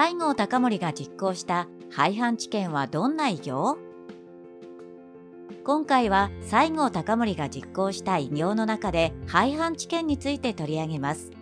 [0.00, 3.78] 西郷隆盛が実行した廃藩置県はどんな偉業？
[5.64, 11.32] 今回は西郷隆盛が実行した偉業の中で廃藩置県について取り上げます。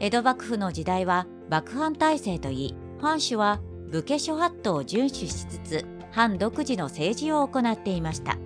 [0.00, 3.60] 江戸幕府の時代は幕藩体制といい藩主は
[3.92, 8.38] 武家諸法度を遵守しつつ藩独自の政治を行っていました。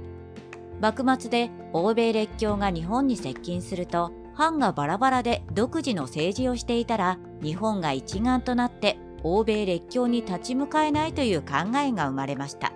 [0.78, 12.72] 幕末で欧米列強が日本に接近すると藩がバラバラで独自の政治をしていたら日本が一丸となって欧米列強に立ち向かえないという考えが生まれました。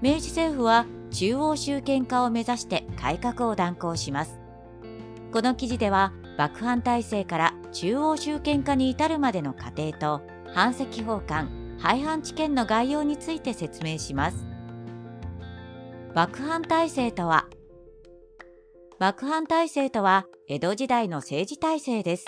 [0.00, 4.40] 明治政府は中央集権化を目指して改革を断行します。
[5.32, 10.22] この記事では幕藩体制から中央集権化に至るまでの過程と
[10.54, 14.46] 藩籍奉還廃藩置県の概要について説明します。
[16.14, 17.46] 幕藩体制とは
[18.98, 22.26] 幕藩体制とは江戸時代の政治体制です。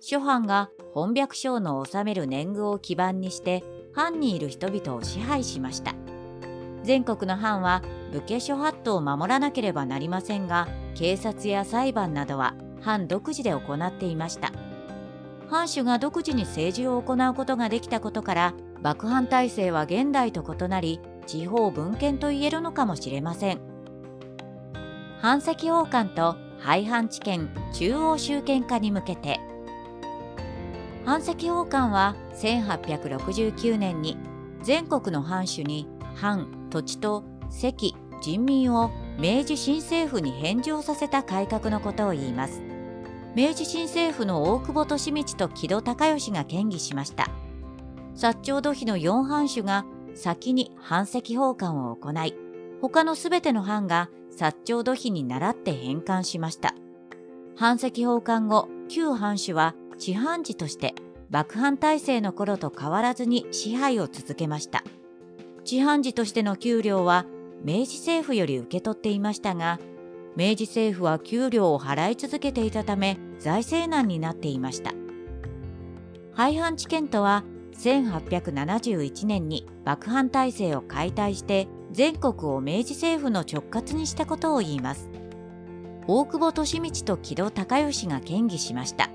[0.00, 5.94] 諸藩が本百姓の治める年貢を基盤にして藩にいる人々を支配しました。
[6.82, 7.82] 全国の藩は
[8.12, 14.52] 武家諸法度を守らなければなりませんが警察や裁判などは藩独自で行っていました。
[15.48, 23.60] 藩主が独自に政治を行うことができたことから幕藩体制は現代と異なり地方分権と言えるのかもしれません。
[25.20, 29.40] 藩籍王冠と廃藩置県中央集権化に向けて
[31.08, 34.18] 藩籍王冠は1869年に
[34.62, 42.60] 全国の藩主に藩土地と籍人民を明治新政府に返上させた改革のことを言います。
[43.34, 47.30] 明治新政府の大久保利通と木戸孝允が建議しました。
[48.14, 52.34] 薩長土肥の4藩主が先に藩籍奉還を行い
[52.82, 56.74] 他のすべての藩が薩長土肥に倣って返還しました。
[57.56, 60.94] 藩籍奉還後旧藩主は地藩寺として
[61.30, 64.82] 幕藩体制の頃と変わらずに支配を続けました。
[65.64, 67.26] 地藩寺としての給料は
[67.62, 69.78] 明治政府より受け取っていましたが
[70.36, 74.92] 明治政府は給料を払い続けていたため財政難になっていました。
[76.32, 85.10] 廃藩置県とは1871年に幕藩体制を解体して全国を明治政府の直轄にしたことを言います。
[86.06, 86.52] 大久保
[86.82, 89.10] 利通と木戸孝允が建議しました。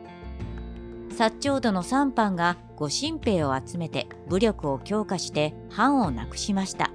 [1.13, 6.89] 薩長土の三藩が御神兵を集めて武力を強化して藩をなくしました。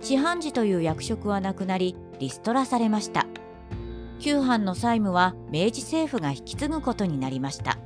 [0.00, 3.26] 師範寺という役職はなくなりリストラされました。
[4.18, 7.78] 旧藩の債務は明治政府が引き継ぐことになりました。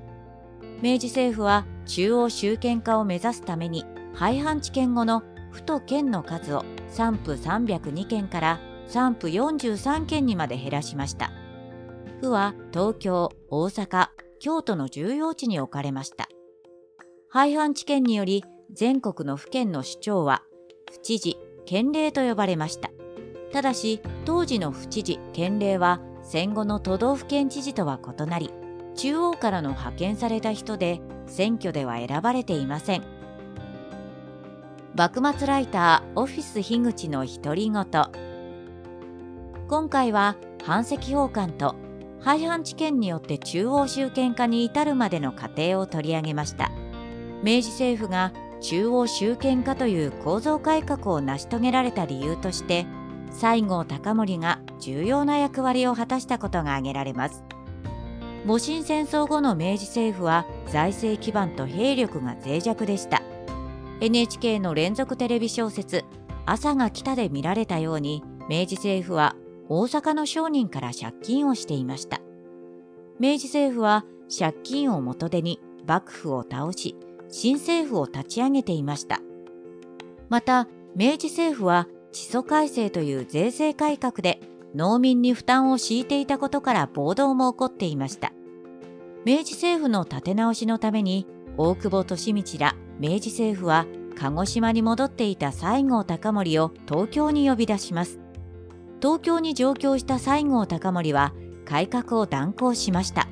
[0.82, 11.30] 明治政府は中央集権化を目指すために廃藩置県後の府と県の数を3府302県から3府43県にまで減らしました。
[12.20, 14.08] 府は東京大阪
[14.40, 16.26] 京都の重要地に置かれました。
[17.28, 18.42] 廃藩置県により
[18.72, 20.42] 全国の府県の首長は
[20.90, 21.36] 府知事
[21.66, 22.90] 県令と呼ばれました。
[23.52, 28.50] ただし当時の府知事県令は戦後の都道府県知事とは異なり
[28.96, 33.04] 中央からの派遣された人で選挙では選ばれていません。
[34.96, 37.86] 幕末ライターオフィス樋口の独り言。
[39.68, 41.89] 今回は藩籍奉還と
[42.22, 46.70] 廃藩置県によって中央集権化に至るまでの過程を取り上げました。
[47.42, 52.86] 明治政府が中央集権化という構造改革を成し遂げられた理由として
[53.30, 57.42] 西郷隆盛が重要な役割を果たしたことが挙げられます。
[58.46, 63.22] 戊辰戦争後の明治政府は財政基盤と兵力が脆弱でした。
[64.00, 66.04] NHK の連続テレビ小説
[66.46, 69.36] 「朝が来た」で見られたように明治政府は
[69.72, 72.20] 大阪の商人から借金をしていました。
[73.20, 74.04] 明治政府は
[74.36, 76.96] 借金を元手に幕府を倒し
[77.28, 79.20] 新政府を立ち上げていました。
[80.28, 80.66] また
[80.96, 84.40] 明治政府は地租改正という税制改革で
[84.74, 88.32] 農民に負担を強いていたことから暴動も起こっていました。
[89.24, 93.86] 明治政府の立て直しのために大久保利通ら明治政府は
[94.16, 98.18] 鹿児島に戻っていた西郷隆盛を東京に呼び出します。
[99.00, 101.32] 東京に上京した西郷隆盛は
[101.64, 103.28] 改革を断行しました。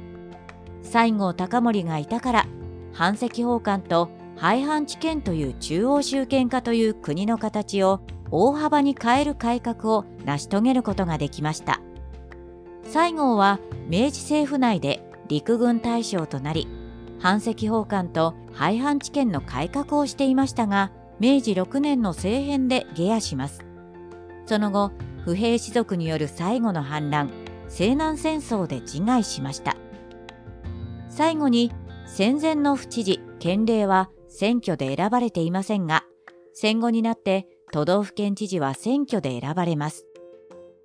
[0.83, 2.47] 西郷隆盛がいたから
[2.93, 8.01] 藩籍奉還と廃藩置県という中央集権化という国の形を
[8.31, 11.81] 大幅に変える改革を成し遂げることができました。
[12.85, 16.67] 西郷は明治政府内で陸軍大将となり
[17.19, 20.91] 藩籍奉還と廃藩置県の改革をしていましたが
[21.21, 23.67] 明治6年の政変で下野します。
[24.47, 24.93] その後
[25.29, 27.31] 不平士族による最後の反乱
[27.69, 29.77] 西南戦争で自害しました
[31.11, 31.71] 最後に
[32.07, 36.05] 戦前の府知事、県令は選挙で選ばれていませんが、
[36.55, 40.07] 戦後になって都道府県知事は選挙で選ばれます。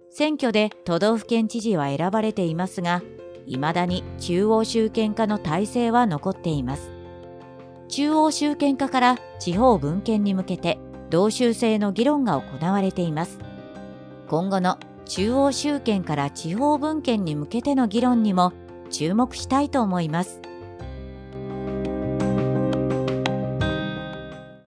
[0.10, 3.02] 選挙で都道府県知事は選ばれていますが、
[3.46, 6.92] 未だに中央集権化の体制は残っています。
[7.88, 10.80] 中央集権化から地方分権に向けて
[11.10, 13.40] 同州制の議論が行われています。
[14.28, 18.54] 今後の中央集権から地方分権に向けての議論にも
[18.90, 20.42] 注目したいと思います。